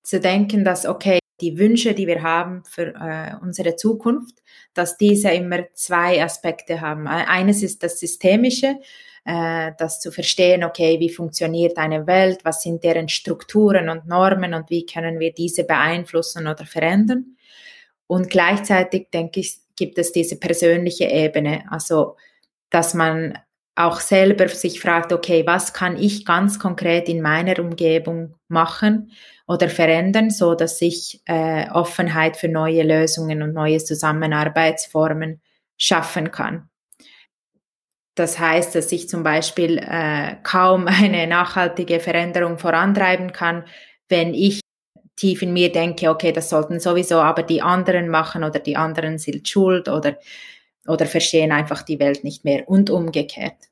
zu 0.04 0.20
denken, 0.20 0.64
dass, 0.64 0.84
okay, 0.84 1.18
die 1.40 1.58
Wünsche, 1.58 1.94
die 1.94 2.06
wir 2.06 2.22
haben 2.22 2.64
für 2.64 2.94
äh, 2.94 3.36
unsere 3.40 3.76
Zukunft, 3.76 4.42
dass 4.74 4.96
diese 4.96 5.30
immer 5.30 5.64
zwei 5.74 6.22
Aspekte 6.22 6.80
haben. 6.80 7.06
Eines 7.06 7.62
ist 7.62 7.82
das 7.82 8.00
Systemische, 8.00 8.76
äh, 9.24 9.72
das 9.78 10.00
zu 10.00 10.10
verstehen, 10.10 10.64
okay, 10.64 10.98
wie 11.00 11.10
funktioniert 11.10 11.76
eine 11.78 12.06
Welt, 12.06 12.40
was 12.44 12.62
sind 12.62 12.82
deren 12.82 13.08
Strukturen 13.08 13.88
und 13.88 14.06
Normen 14.06 14.54
und 14.54 14.70
wie 14.70 14.86
können 14.86 15.18
wir 15.20 15.32
diese 15.32 15.64
beeinflussen 15.64 16.46
oder 16.46 16.64
verändern. 16.64 17.36
Und 18.06 18.30
gleichzeitig, 18.30 19.10
denke 19.10 19.40
ich, 19.40 19.58
gibt 19.76 19.98
es 19.98 20.12
diese 20.12 20.36
persönliche 20.36 21.04
Ebene, 21.04 21.64
also 21.70 22.16
dass 22.70 22.94
man 22.94 23.38
auch 23.78 24.00
selber 24.00 24.48
sich 24.48 24.80
fragt, 24.80 25.12
okay, 25.12 25.46
was 25.46 25.72
kann 25.72 25.96
ich 25.96 26.24
ganz 26.24 26.58
konkret 26.58 27.08
in 27.08 27.22
meiner 27.22 27.58
Umgebung 27.60 28.34
machen 28.48 29.12
oder 29.46 29.68
verändern, 29.68 30.30
so 30.30 30.54
dass 30.54 30.82
ich 30.82 31.22
äh, 31.26 31.70
Offenheit 31.70 32.36
für 32.36 32.48
neue 32.48 32.82
Lösungen 32.82 33.42
und 33.42 33.54
neue 33.54 33.78
Zusammenarbeitsformen 33.78 35.40
schaffen 35.76 36.30
kann. 36.30 36.68
Das 38.16 38.40
heißt, 38.40 38.74
dass 38.74 38.90
ich 38.90 39.08
zum 39.08 39.22
Beispiel 39.22 39.78
äh, 39.78 40.36
kaum 40.42 40.86
eine 40.88 41.26
nachhaltige 41.28 42.00
Veränderung 42.00 42.58
vorantreiben 42.58 43.32
kann, 43.32 43.64
wenn 44.08 44.34
ich 44.34 44.60
tief 45.14 45.42
in 45.42 45.52
mir 45.52 45.70
denke, 45.70 46.10
okay, 46.10 46.32
das 46.32 46.50
sollten 46.50 46.80
sowieso 46.80 47.20
aber 47.20 47.42
die 47.42 47.62
anderen 47.62 48.08
machen 48.08 48.42
oder 48.42 48.58
die 48.58 48.76
anderen 48.76 49.18
sind 49.18 49.48
schuld 49.48 49.88
oder, 49.88 50.18
oder 50.86 51.06
verstehen 51.06 51.52
einfach 51.52 51.82
die 51.82 52.00
Welt 52.00 52.24
nicht 52.24 52.44
mehr 52.44 52.68
und 52.68 52.90
umgekehrt. 52.90 53.67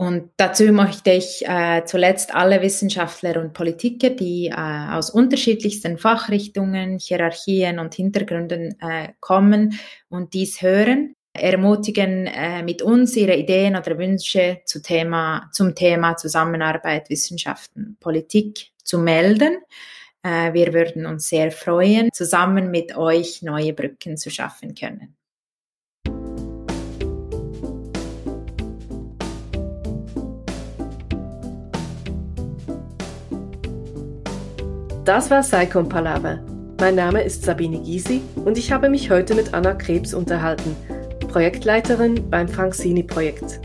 Und 0.00 0.30
dazu 0.38 0.64
möchte 0.72 1.10
ich 1.10 1.46
äh, 1.46 1.84
zuletzt 1.84 2.34
alle 2.34 2.62
Wissenschaftler 2.62 3.38
und 3.38 3.52
Politiker, 3.52 4.08
die 4.08 4.46
äh, 4.46 4.54
aus 4.54 5.10
unterschiedlichsten 5.10 5.98
Fachrichtungen, 5.98 6.98
Hierarchien 6.98 7.78
und 7.78 7.94
Hintergründen 7.94 8.80
äh, 8.80 9.12
kommen 9.20 9.78
und 10.08 10.32
dies 10.32 10.62
hören, 10.62 11.16
ermutigen, 11.34 12.26
äh, 12.26 12.62
mit 12.62 12.80
uns 12.80 13.14
ihre 13.14 13.36
Ideen 13.36 13.76
oder 13.76 13.98
Wünsche 13.98 14.62
zu 14.64 14.80
Thema, 14.80 15.50
zum 15.52 15.74
Thema 15.74 16.16
Zusammenarbeit, 16.16 17.10
Wissenschaften, 17.10 17.98
Politik 18.00 18.70
zu 18.82 18.98
melden. 18.98 19.58
Äh, 20.22 20.54
wir 20.54 20.72
würden 20.72 21.04
uns 21.04 21.28
sehr 21.28 21.50
freuen, 21.52 22.08
zusammen 22.14 22.70
mit 22.70 22.96
euch 22.96 23.42
neue 23.42 23.74
Brücken 23.74 24.16
zu 24.16 24.30
schaffen 24.30 24.74
können. 24.74 25.14
Das 35.10 35.28
war 35.28 35.42
Saikon 35.42 35.88
Palaver. 35.88 36.38
Mein 36.78 36.94
Name 36.94 37.24
ist 37.24 37.42
Sabine 37.42 37.80
Gysi 37.80 38.22
und 38.44 38.56
ich 38.56 38.70
habe 38.70 38.88
mich 38.88 39.10
heute 39.10 39.34
mit 39.34 39.52
Anna 39.52 39.74
Krebs 39.74 40.14
unterhalten, 40.14 40.76
Projektleiterin 41.26 42.30
beim 42.30 42.46
Franzini-Projekt. 42.46 43.58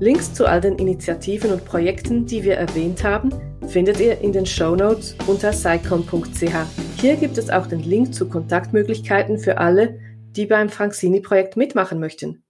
Links 0.00 0.32
zu 0.32 0.46
all 0.46 0.62
den 0.62 0.76
Initiativen 0.78 1.52
und 1.52 1.66
Projekten, 1.66 2.24
die 2.24 2.42
wir 2.42 2.54
erwähnt 2.54 3.04
haben, 3.04 3.34
findet 3.68 4.00
ihr 4.00 4.18
in 4.22 4.32
den 4.32 4.46
Show 4.46 4.76
Notes 4.76 5.14
unter 5.26 5.52
cycon.ch. 5.52 6.54
Hier 6.98 7.16
gibt 7.16 7.36
es 7.36 7.50
auch 7.50 7.66
den 7.66 7.82
Link 7.82 8.14
zu 8.14 8.26
Kontaktmöglichkeiten 8.26 9.38
für 9.38 9.58
alle, 9.58 10.00
die 10.36 10.46
beim 10.46 10.70
Franzini-Projekt 10.70 11.58
mitmachen 11.58 12.00
möchten. 12.00 12.44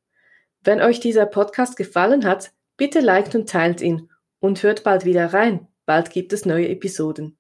Wenn 0.63 0.81
euch 0.81 1.01
dieser 1.01 1.27
Podcast 1.27 1.77
gefallen 1.77 2.25
hat, 2.25 2.53
bitte 2.77 3.01
liked 3.01 3.35
und 3.35 3.49
teilt 3.49 3.81
ihn 3.81 4.09
und 4.39 4.63
hört 4.63 4.85
bald 4.85 5.05
wieder 5.05 5.35
rein. 5.35 5.67
Bald 5.87 6.13
gibt 6.13 6.33
es 6.33 6.47
neue 6.47 6.69
Episoden. 6.69 7.37